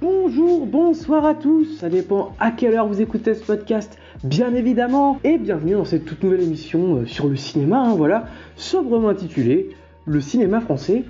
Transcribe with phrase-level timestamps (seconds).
[0.00, 5.20] Bonjour, bonsoir à tous, ça dépend à quelle heure vous écoutez ce podcast, bien évidemment,
[5.24, 8.24] et bienvenue dans cette toute nouvelle émission euh, sur le cinéma, hein, voilà,
[8.56, 9.68] sobrement intitulée
[10.06, 11.04] Le cinéma français,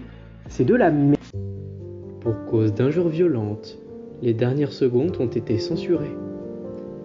[0.48, 1.20] c'est de la merde.
[2.20, 3.78] Pour cause d'injures violentes,
[4.22, 6.16] les dernières secondes ont été censurées.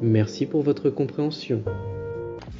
[0.02, 1.61] Merci pour votre compréhension.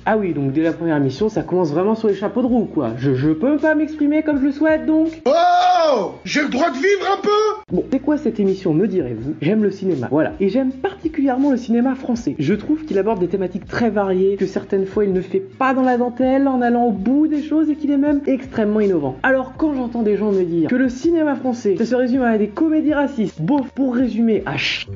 [0.05, 2.65] Ah oui, donc dès la première émission, ça commence vraiment sur les chapeaux de roue,
[2.65, 2.91] quoi.
[2.97, 5.23] Je, je peux pas m'exprimer comme je le souhaite, donc
[5.98, 7.30] Oh J'ai le droit de vivre un peu
[7.71, 9.36] Bon, c'est quoi cette émission, me direz-vous?
[9.41, 10.34] J'aime le cinéma, voilà.
[10.41, 12.36] Et j'aime particulièrement le cinéma français.
[12.38, 15.73] Je trouve qu'il aborde des thématiques très variées, que certaines fois il ne fait pas
[15.73, 19.16] dans la dentelle en allant au bout des choses et qu'il est même extrêmement innovant.
[19.23, 22.38] Alors quand j'entends des gens me dire que le cinéma français, ça se résume à
[22.38, 24.89] des comédies racistes, bon, pour résumer, à ch...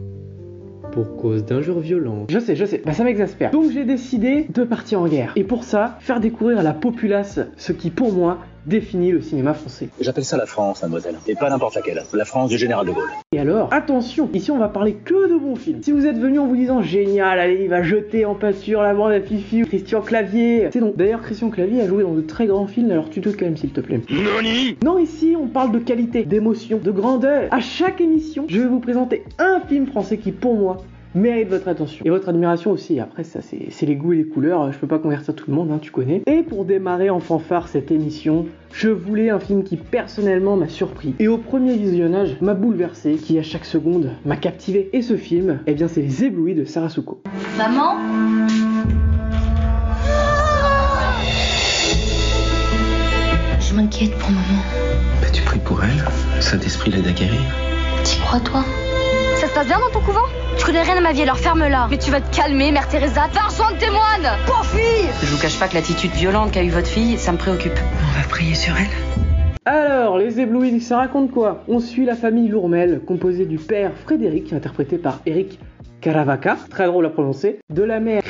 [0.92, 2.30] Pour cause d'injures violentes.
[2.32, 3.52] Je sais, je sais, bah ça m'exaspère.
[3.52, 5.34] Donc j'ai décidé de partir en guerre.
[5.36, 9.54] Et pour ça, faire découvrir à la populace ce qui, pour moi, définit le cinéma
[9.54, 9.90] français.
[10.00, 11.16] J'appelle ça la France, mademoiselle.
[11.28, 12.04] Et pas n'importe laquelle.
[12.14, 13.10] La France du général de Gaulle.
[13.34, 15.82] Et alors, attention, ici on va parler que de bons films.
[15.82, 18.94] Si vous êtes venu en vous disant génial, allez, il va jeter en pâture la
[18.94, 20.94] bande à Fifi, Christian Clavier, c'est non.
[20.96, 23.72] D'ailleurs, Christian Clavier a joué dans de très grands films, alors tu te calmes s'il
[23.72, 24.02] te plaît.
[24.10, 27.48] Noni Non, ici on parle de qualité, d'émotion, de grandeur.
[27.52, 30.78] À chaque émission, je vais vous présenter un film français qui, pour moi,
[31.16, 33.00] mérite votre attention et votre admiration aussi.
[33.00, 34.72] Après, ça, c'est les goûts et les couleurs.
[34.72, 36.22] Je peux pas convertir tout le monde, hein, tu connais.
[36.28, 41.16] Et pour démarrer en fanfare cette émission, je voulais un film qui personnellement m'a surpris
[41.20, 44.90] et au premier visionnage m'a bouleversé, qui à chaque seconde m'a captivé.
[44.94, 47.22] Et ce film, eh bien, c'est Les Éblouis de Sarasuko.
[47.58, 47.96] Maman
[53.60, 54.64] Je m'inquiète pour maman.
[55.22, 56.04] Bah, tu pries pour elle,
[56.36, 57.40] le Saint-Esprit l'aide à guérir?
[58.04, 58.64] T'y crois, toi?
[59.50, 60.26] Se passe bien dans ton couvent?
[60.58, 61.88] Tu connais rien à ma vie, alors ferme-la.
[61.90, 63.28] Mais tu vas te calmer, Mère Teresa.
[63.32, 64.32] Fais soin de tes moines.
[64.64, 67.74] Fille Je vous cache pas que l'attitude violente qu'a eu votre fille, ça me préoccupe.
[67.74, 68.88] On va prier sur elle.
[69.66, 71.64] Alors, Les Éblouis, ça raconte quoi?
[71.68, 75.60] On suit la famille Lourmel, composée du père Frédéric, interprété par Eric
[76.02, 78.22] Caravaca, très drôle à prononcer, de la mère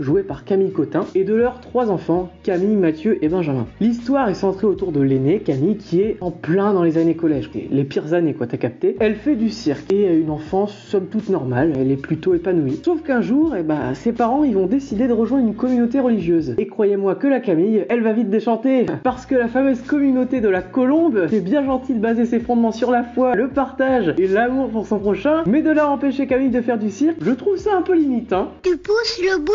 [0.00, 3.66] Jouée par Camille Cotin, et de leurs trois enfants, Camille, Mathieu et Benjamin.
[3.80, 7.50] L'histoire est centrée autour de l'aînée, Camille, qui est en plein dans les années collège,
[7.70, 8.96] les pires années quoi, t'as capté.
[8.98, 12.80] Elle fait du cirque et a une enfance somme toute normale, elle est plutôt épanouie.
[12.82, 16.54] Sauf qu'un jour, eh ben, ses parents ils vont décider de rejoindre une communauté religieuse.
[16.56, 20.48] Et croyez-moi que la Camille, elle va vite déchanter, parce que la fameuse communauté de
[20.48, 24.28] la Colombe, c'est bien gentil de baser ses fondements sur la foi, le partage et
[24.28, 27.58] l'amour pour son prochain, mais de là empêcher Camille de faire du cirque, je trouve
[27.58, 28.48] ça un peu limite, hein.
[28.62, 28.78] Tu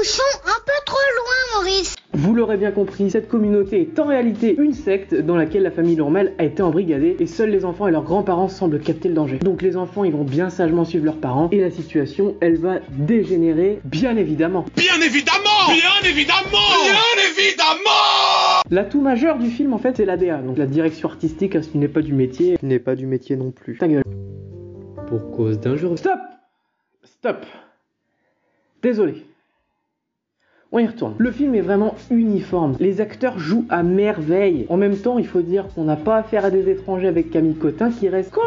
[0.03, 1.96] bouchon un peu trop loin, Maurice.
[2.12, 5.96] Vous l'aurez bien compris, cette communauté est en réalité une secte dans laquelle la famille
[5.96, 9.40] Normale a été embrigadée et seuls les enfants et leurs grands-parents semblent capter le danger.
[9.40, 12.80] Donc les enfants ils vont bien sagement suivre leurs parents et la situation elle va
[12.90, 14.66] dégénérer bien évidemment.
[14.75, 20.58] Bien évidemment Bien évidemment Bien évidemment L'atout majeur du film en fait c'est l'ADA, donc
[20.58, 23.38] la direction artistique, hein, ce qui n'est pas du métier, ce n'est pas du métier
[23.38, 23.78] non plus.
[23.78, 24.03] Ta gueule.
[25.08, 25.97] Pour cause d'injures.
[25.97, 26.19] Stop
[27.06, 27.46] Stop
[28.81, 29.24] Désolé.
[30.76, 31.14] On y retourne.
[31.20, 32.76] Le film est vraiment uniforme.
[32.80, 34.66] Les acteurs jouent à merveille.
[34.70, 37.54] En même temps, il faut dire qu'on n'a pas affaire à des étrangers avec Camille
[37.54, 38.42] Cotin, qui reste quand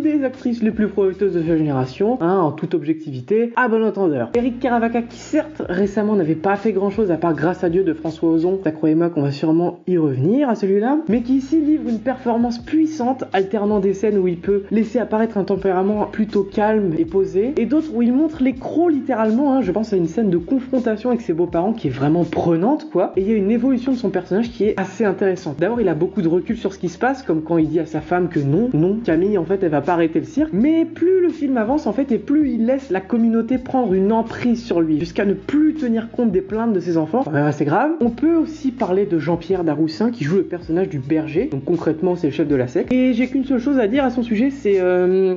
[0.00, 4.30] des actrices les plus prometteuses de sa génération, hein, en toute objectivité, à bon entendeur.
[4.34, 7.84] Eric Caravaca, qui certes récemment n'avait pas fait grand chose à part Grâce à Dieu
[7.84, 11.60] de François Ozon, ça croyez-moi qu'on va sûrement y revenir à celui-là, mais qui ici
[11.60, 16.42] livre une performance puissante, alternant des scènes où il peut laisser apparaître un tempérament plutôt
[16.42, 19.54] calme et posé, et d'autres où il montre les crocs littéralement.
[19.54, 19.62] Hein.
[19.62, 23.12] Je pense à une scène de confrontation avec ses beaux-parents qui est vraiment prenante quoi
[23.16, 25.88] et il y a une évolution de son personnage qui est assez intéressante d'abord il
[25.88, 28.00] a beaucoup de recul sur ce qui se passe comme quand il dit à sa
[28.00, 31.20] femme que non non Camille en fait elle va pas arrêter le cirque mais plus
[31.20, 34.80] le film avance en fait et plus il laisse la communauté prendre une emprise sur
[34.80, 37.22] lui jusqu'à ne plus tenir compte des plaintes de ses enfants.
[37.32, 37.92] Assez grave.
[38.00, 41.46] On peut aussi parler de Jean-Pierre Daroussin qui joue le personnage du berger.
[41.46, 42.92] Donc concrètement c'est le chef de la secte.
[42.92, 45.36] Et j'ai qu'une seule chose à dire à son sujet c'est euh...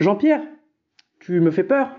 [0.00, 0.42] Jean-Pierre
[1.20, 1.90] tu me fais peur.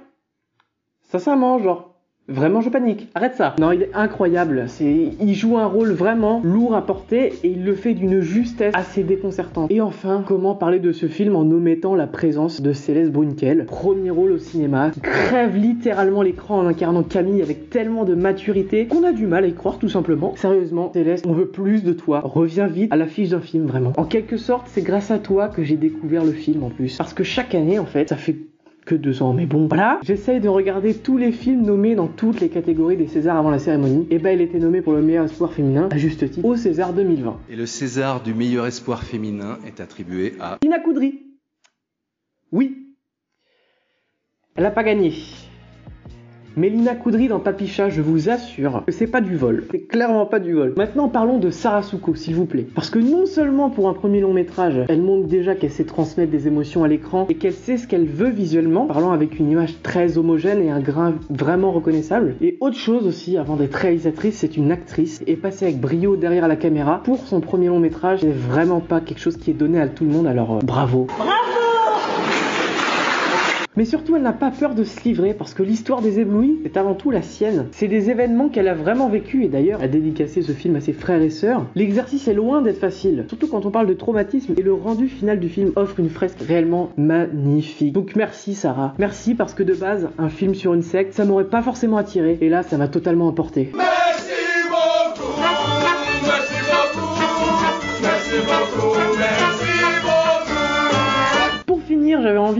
[1.01, 1.88] Sincèrement genre
[2.29, 3.09] Vraiment, je panique.
[3.15, 3.55] Arrête ça.
[3.59, 4.65] Non, il est incroyable.
[4.67, 8.73] C'est, il joue un rôle vraiment lourd à porter et il le fait d'une justesse
[8.75, 9.71] assez déconcertante.
[9.71, 14.11] Et enfin, comment parler de ce film en omettant la présence de Céleste Brunkel, premier
[14.11, 19.11] rôle au cinéma, crève littéralement l'écran en incarnant Camille avec tellement de maturité qu'on a
[19.11, 20.33] du mal à y croire tout simplement.
[20.35, 22.21] Sérieusement, Céleste, on veut plus de toi.
[22.23, 23.93] Reviens vite à l'affiche d'un film vraiment.
[23.97, 26.97] En quelque sorte, c'est grâce à toi que j'ai découvert le film en plus.
[26.97, 28.35] Parce que chaque année, en fait, ça fait
[28.89, 29.99] que deux ans, mais bon, voilà.
[30.03, 33.59] J'essaye de regarder tous les films nommés dans toutes les catégories des Césars avant la
[33.59, 34.07] cérémonie.
[34.09, 36.93] Et bah, il était nommé pour le meilleur espoir féminin, à juste titre, au César
[36.93, 37.39] 2020.
[37.51, 41.21] Et le César du meilleur espoir féminin est attribué à Tina Koudry.
[42.51, 42.95] Oui.
[44.55, 45.13] Elle a pas gagné.
[46.59, 49.63] Mélina Coudry dans Papicha, je vous assure que c'est pas du vol.
[49.71, 50.73] C'est clairement pas du vol.
[50.75, 52.67] Maintenant, parlons de Sarah Souko, s'il vous plaît.
[52.75, 56.33] Parce que non seulement pour un premier long métrage, elle montre déjà qu'elle sait transmettre
[56.33, 59.81] des émotions à l'écran et qu'elle sait ce qu'elle veut visuellement, parlant avec une image
[59.83, 62.35] très homogène et un grain vraiment reconnaissable.
[62.41, 66.49] Et autre chose aussi, avant d'être réalisatrice, c'est une actrice et passer avec brio derrière
[66.49, 69.79] la caméra pour son premier long métrage, c'est vraiment pas quelque chose qui est donné
[69.79, 70.27] à tout le monde.
[70.27, 71.07] Alors euh, bravo.
[73.79, 76.75] Mais surtout, elle n'a pas peur de se livrer parce que l'histoire des éblouis est
[76.75, 77.67] avant tout la sienne.
[77.71, 80.81] C'est des événements qu'elle a vraiment vécu et d'ailleurs, elle a dédicacé ce film à
[80.81, 81.65] ses frères et sœurs.
[81.75, 85.39] L'exercice est loin d'être facile, surtout quand on parle de traumatisme et le rendu final
[85.39, 87.93] du film offre une fresque réellement magnifique.
[87.93, 88.95] Donc merci Sarah.
[88.99, 92.37] Merci parce que de base, un film sur une secte, ça m'aurait pas forcément attiré
[92.41, 93.71] et là, ça m'a totalement emporté.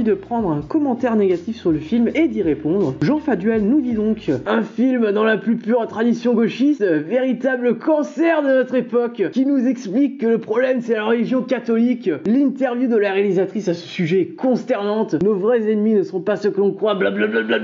[0.09, 2.95] De prendre un commentaire négatif sur le film et d'y répondre.
[3.01, 8.41] Jean Faduel nous dit donc Un film dans la plus pure tradition gauchiste, véritable cancer
[8.41, 12.09] de notre époque, qui nous explique que le problème c'est la religion catholique.
[12.25, 15.15] L'interview de la réalisatrice à ce sujet est consternante.
[15.23, 17.59] Nos vrais ennemis ne sont pas ceux que l'on croit, blablabla.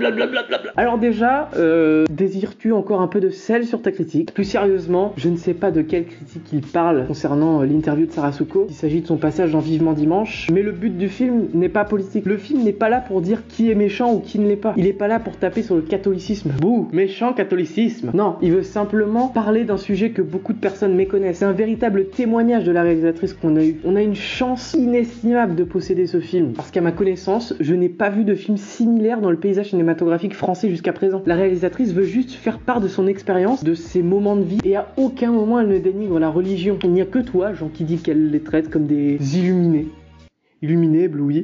[0.77, 4.33] Alors déjà, euh, désires-tu encore un peu de sel sur ta critique?
[4.35, 8.11] Plus sérieusement, je ne sais pas de quelle critique il parle concernant euh, l'interview de
[8.11, 8.67] Sarah Souko.
[8.69, 11.85] Il s'agit de son passage dans Vivement Dimanche, mais le but du film n'est pas
[11.85, 12.25] politique.
[12.37, 14.73] Film n'est pas là pour dire qui est méchant ou qui ne l'est pas.
[14.77, 16.51] Il est pas là pour taper sur le catholicisme.
[16.59, 18.11] Bouh, méchant catholicisme.
[18.13, 21.39] Non, il veut simplement parler d'un sujet que beaucoup de personnes méconnaissent.
[21.39, 23.79] C'est un véritable témoignage de la réalisatrice qu'on a eu.
[23.83, 26.53] On a une chance inestimable de posséder ce film.
[26.53, 30.33] Parce qu'à ma connaissance, je n'ai pas vu de film similaire dans le paysage cinématographique
[30.33, 31.21] français jusqu'à présent.
[31.25, 34.75] La réalisatrice veut juste faire part de son expérience, de ses moments de vie, et
[34.75, 36.77] à aucun moment elle ne dénigre la religion.
[36.83, 39.87] Il n'y a que toi, Jean, qui dit qu'elle les traite comme des illuminés.
[40.61, 41.43] Illuminés, éblouis.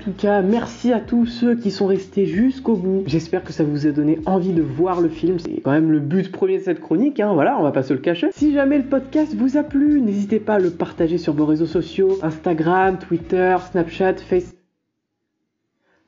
[0.00, 3.02] Tout cas, merci à tous ceux qui sont restés jusqu'au bout.
[3.06, 5.38] J'espère que ça vous a donné envie de voir le film.
[5.38, 7.32] C'est quand même le but premier de cette chronique, hein.
[7.34, 8.28] voilà, on va pas se le cacher.
[8.32, 11.66] Si jamais le podcast vous a plu, n'hésitez pas à le partager sur vos réseaux
[11.66, 14.56] sociaux, Instagram, Twitter, Snapchat, Facebook.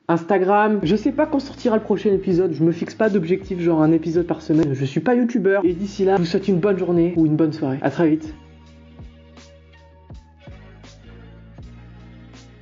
[0.09, 3.81] Instagram, je sais pas quand sortira le prochain épisode, je me fixe pas d'objectif genre
[3.81, 6.59] un épisode par semaine, je suis pas youtubeur et d'ici là, je vous souhaite une
[6.59, 7.77] bonne journée ou une bonne soirée.
[7.81, 8.33] À très vite.